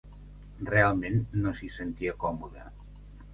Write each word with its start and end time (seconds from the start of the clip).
Realment, 0.69 1.19
no 1.43 1.53
s'hi 1.59 1.69
sentia 1.75 2.17
còmode. 2.25 2.67